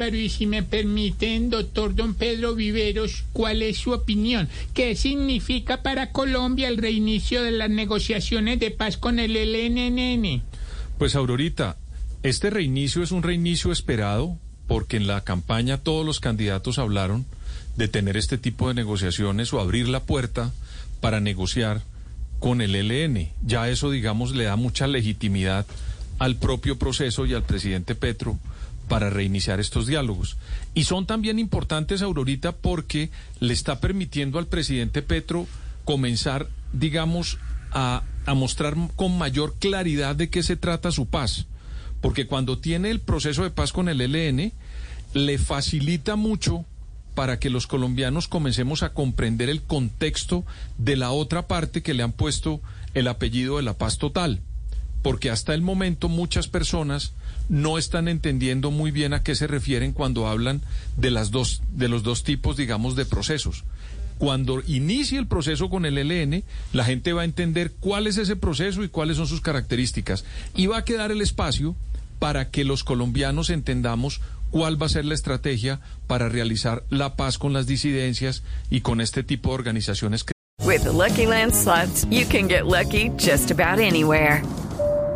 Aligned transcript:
Pero 0.00 0.16
y 0.16 0.28
si 0.28 0.46
me 0.46 0.62
permiten, 0.62 1.50
doctor 1.50 1.92
don 1.92 2.14
Pedro 2.14 2.54
Viveros, 2.54 3.24
¿cuál 3.32 3.62
es 3.62 3.78
su 3.78 3.90
opinión? 3.90 4.48
¿Qué 4.72 4.94
significa 4.94 5.82
para 5.82 6.12
Colombia 6.12 6.68
el 6.68 6.76
reinicio 6.76 7.42
de 7.42 7.50
las 7.50 7.68
negociaciones 7.68 8.60
de 8.60 8.70
paz 8.70 8.96
con 8.96 9.18
el 9.18 9.32
LNN? 9.32 10.40
Pues 10.98 11.16
Aurorita, 11.16 11.78
este 12.22 12.48
reinicio 12.48 13.02
es 13.02 13.10
un 13.10 13.24
reinicio 13.24 13.72
esperado 13.72 14.38
porque 14.68 14.96
en 14.98 15.08
la 15.08 15.24
campaña 15.24 15.78
todos 15.78 16.06
los 16.06 16.20
candidatos 16.20 16.78
hablaron 16.78 17.26
de 17.76 17.88
tener 17.88 18.16
este 18.16 18.38
tipo 18.38 18.68
de 18.68 18.74
negociaciones 18.74 19.52
o 19.52 19.58
abrir 19.58 19.88
la 19.88 20.04
puerta 20.04 20.52
para 21.00 21.18
negociar 21.18 21.82
con 22.38 22.60
el 22.60 22.76
ELN. 22.76 23.30
Ya 23.44 23.68
eso, 23.68 23.90
digamos, 23.90 24.32
le 24.32 24.44
da 24.44 24.54
mucha 24.54 24.86
legitimidad 24.86 25.66
al 26.20 26.36
propio 26.36 26.78
proceso 26.78 27.26
y 27.26 27.34
al 27.34 27.42
presidente 27.42 27.96
Petro 27.96 28.38
para 28.88 29.10
reiniciar 29.10 29.60
estos 29.60 29.86
diálogos. 29.86 30.36
Y 30.74 30.84
son 30.84 31.06
también 31.06 31.38
importantes, 31.38 32.02
Aurorita, 32.02 32.52
porque 32.52 33.10
le 33.40 33.52
está 33.52 33.80
permitiendo 33.80 34.38
al 34.38 34.46
presidente 34.46 35.02
Petro 35.02 35.46
comenzar, 35.84 36.48
digamos, 36.72 37.38
a, 37.72 38.02
a 38.26 38.34
mostrar 38.34 38.74
con 38.96 39.16
mayor 39.16 39.54
claridad 39.58 40.16
de 40.16 40.30
qué 40.30 40.42
se 40.42 40.56
trata 40.56 40.90
su 40.90 41.06
paz. 41.06 41.46
Porque 42.00 42.26
cuando 42.26 42.58
tiene 42.58 42.90
el 42.90 43.00
proceso 43.00 43.42
de 43.42 43.50
paz 43.50 43.72
con 43.72 43.88
el 43.88 44.00
ELN, 44.00 44.52
le 45.14 45.38
facilita 45.38 46.16
mucho 46.16 46.64
para 47.14 47.40
que 47.40 47.50
los 47.50 47.66
colombianos 47.66 48.28
comencemos 48.28 48.84
a 48.84 48.92
comprender 48.92 49.48
el 49.48 49.62
contexto 49.62 50.44
de 50.76 50.96
la 50.96 51.10
otra 51.10 51.48
parte 51.48 51.82
que 51.82 51.94
le 51.94 52.04
han 52.04 52.12
puesto 52.12 52.60
el 52.94 53.08
apellido 53.08 53.56
de 53.56 53.64
la 53.64 53.74
paz 53.74 53.98
total. 53.98 54.40
Porque 55.02 55.30
hasta 55.30 55.54
el 55.54 55.62
momento 55.62 56.08
muchas 56.08 56.46
personas 56.46 57.12
no 57.48 57.78
están 57.78 58.08
entendiendo 58.08 58.70
muy 58.70 58.90
bien 58.90 59.14
a 59.14 59.22
qué 59.22 59.34
se 59.34 59.46
refieren 59.46 59.92
cuando 59.92 60.26
hablan 60.26 60.62
de 60.96 61.10
las 61.10 61.30
dos 61.30 61.62
de 61.72 61.88
los 61.88 62.02
dos 62.02 62.24
tipos, 62.24 62.56
digamos, 62.56 62.96
de 62.96 63.04
procesos. 63.04 63.64
Cuando 64.18 64.62
inicie 64.66 65.18
el 65.18 65.28
proceso 65.28 65.70
con 65.70 65.86
el 65.86 65.96
ELN, 65.96 66.42
la 66.72 66.84
gente 66.84 67.12
va 67.12 67.22
a 67.22 67.24
entender 67.24 67.72
cuál 67.78 68.08
es 68.08 68.18
ese 68.18 68.34
proceso 68.34 68.82
y 68.82 68.88
cuáles 68.88 69.16
son 69.16 69.28
sus 69.28 69.40
características. 69.40 70.24
Y 70.56 70.66
va 70.66 70.78
a 70.78 70.84
quedar 70.84 71.12
el 71.12 71.20
espacio 71.20 71.76
para 72.18 72.50
que 72.50 72.64
los 72.64 72.82
colombianos 72.82 73.48
entendamos 73.48 74.20
cuál 74.50 74.80
va 74.80 74.86
a 74.86 74.90
ser 74.90 75.04
la 75.04 75.14
estrategia 75.14 75.80
para 76.08 76.28
realizar 76.28 76.82
la 76.90 77.14
paz 77.14 77.38
con 77.38 77.52
las 77.52 77.66
disidencias 77.66 78.42
y 78.70 78.80
con 78.80 79.00
este 79.00 79.22
tipo 79.22 79.50
de 79.50 79.54
organizaciones. 79.54 80.24
With 80.64 80.82
the 80.82 80.92
Lucky 80.92 81.26
Land 81.26 81.54
slots, 81.54 82.04
you 82.10 82.26
can 82.26 82.48
get 82.48 82.66
lucky 82.66 83.10
just 83.16 83.50
about 83.50 83.78
anywhere. 83.78 84.42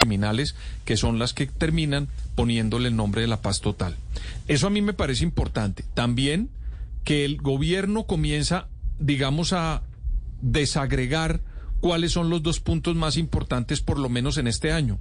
Criminales 0.00 0.56
que 0.84 0.96
son 0.96 1.18
las 1.18 1.34
que 1.34 1.46
terminan 1.46 2.08
poniéndole 2.34 2.88
el 2.88 2.96
nombre 2.96 3.20
de 3.20 3.28
la 3.28 3.42
paz 3.42 3.60
total. 3.60 3.96
Eso 4.48 4.66
a 4.66 4.70
mí 4.70 4.82
me 4.82 4.94
parece 4.94 5.22
importante. 5.24 5.84
También 5.94 6.48
que 7.04 7.24
el 7.24 7.36
gobierno 7.36 8.04
comienza, 8.04 8.66
digamos, 8.98 9.52
a 9.52 9.82
desagregar 10.40 11.40
cuáles 11.80 12.12
son 12.12 12.30
los 12.30 12.42
dos 12.42 12.60
puntos 12.60 12.96
más 12.96 13.16
importantes, 13.16 13.80
por 13.80 13.98
lo 13.98 14.08
menos 14.08 14.38
en 14.38 14.46
este 14.46 14.72
año. 14.72 14.98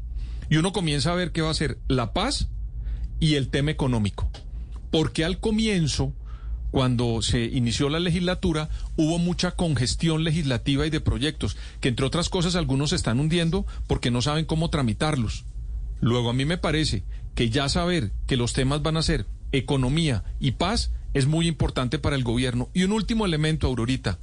Y 0.49 0.57
uno 0.57 0.73
comienza 0.73 1.11
a 1.11 1.15
ver 1.15 1.31
qué 1.31 1.41
va 1.41 1.49
a 1.49 1.55
ser 1.55 1.77
la 1.87 2.13
paz 2.13 2.49
y 3.19 3.35
el 3.35 3.49
tema 3.49 3.71
económico. 3.71 4.29
Porque 4.91 5.23
al 5.23 5.39
comienzo 5.39 6.13
cuando 6.71 7.21
se 7.21 7.45
inició 7.45 7.89
la 7.89 7.99
legislatura, 7.99 8.69
hubo 8.95 9.17
mucha 9.17 9.51
congestión 9.51 10.23
legislativa 10.23 10.85
y 10.85 10.89
de 10.89 11.01
proyectos, 11.01 11.57
que 11.79 11.89
entre 11.89 12.05
otras 12.05 12.29
cosas 12.29 12.55
algunos 12.55 12.91
se 12.91 12.95
están 12.95 13.19
hundiendo 13.19 13.65
porque 13.87 14.11
no 14.11 14.21
saben 14.21 14.45
cómo 14.45 14.69
tramitarlos. 14.69 15.45
Luego 16.01 16.29
a 16.29 16.33
mí 16.33 16.45
me 16.45 16.57
parece 16.57 17.03
que 17.35 17.49
ya 17.49 17.69
saber 17.69 18.11
que 18.27 18.37
los 18.37 18.53
temas 18.53 18.81
van 18.81 18.97
a 18.97 19.01
ser 19.01 19.25
economía 19.51 20.23
y 20.39 20.51
paz 20.51 20.91
es 21.13 21.25
muy 21.25 21.47
importante 21.47 21.99
para 21.99 22.15
el 22.15 22.23
gobierno. 22.23 22.69
Y 22.73 22.83
un 22.83 22.91
último 22.91 23.25
elemento, 23.25 23.67
Aurorita. 23.67 24.19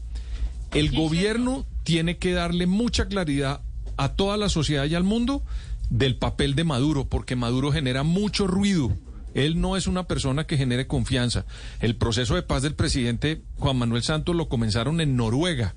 El 0.73 0.91
gobierno 0.95 1.67
tiene 1.85 2.19
que 2.19 2.33
darle 2.33 2.67
mucha 2.67 3.07
claridad 3.07 3.61
a 3.97 4.11
toda 4.11 4.37
la 4.37 4.49
sociedad 4.49 4.85
y 4.85 4.95
al 4.95 5.05
mundo 5.05 5.43
del 5.91 6.17
papel 6.17 6.55
de 6.55 6.65
Maduro, 6.65 7.07
porque 7.09 7.37
Maduro 7.37 7.73
genera 7.73 8.03
mucho 8.03 8.47
ruido 8.47 8.93
él 9.37 9.61
no 9.61 9.77
es 9.77 9.87
una 9.87 10.05
persona 10.05 10.47
que 10.47 10.57
genere 10.57 10.87
confianza. 10.87 11.45
El 11.81 11.95
proceso 11.97 12.35
de 12.35 12.43
paz 12.43 12.63
del 12.63 12.75
presidente 12.75 13.43
Juan 13.59 13.77
Manuel 13.77 14.03
Santos 14.03 14.35
lo 14.35 14.49
comenzaron 14.49 15.01
en 15.03 15.15
Noruega. 15.15 15.75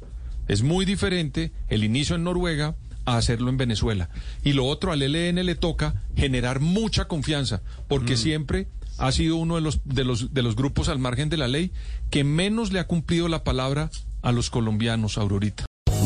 Es 0.48 0.64
muy 0.64 0.86
diferente 0.86 1.52
el 1.68 1.84
inicio 1.84 2.16
en 2.16 2.24
Noruega 2.24 2.76
a 3.04 3.18
hacerlo 3.18 3.50
en 3.50 3.58
Venezuela. 3.58 4.10
Y 4.46 4.54
lo 4.54 4.66
otro, 4.66 4.94
al 4.94 5.02
ELN 5.02 5.46
le 5.46 5.56
toca 5.56 6.02
generar 6.16 6.62
mucha 6.62 7.10
confianza, 7.10 7.62
porque 7.90 8.16
siempre 8.16 8.68
ha 8.98 9.12
sido 9.12 9.36
uno 9.36 9.56
de 9.56 9.62
los, 9.62 9.82
de, 9.84 10.06
los, 10.06 10.34
de 10.34 10.42
los 10.42 10.56
grupos 10.56 10.88
al 10.88 11.00
margen 11.00 11.28
de 11.28 11.38
la 11.38 11.50
ley 11.50 11.72
que 12.10 12.24
menos 12.24 12.72
le 12.72 12.80
ha 12.80 12.88
cumplido 12.88 13.28
la 13.28 13.44
palabra 13.44 13.90
a 14.22 14.32
los 14.32 14.50
colombianos, 14.50 15.18
Aurorita. 15.18 15.69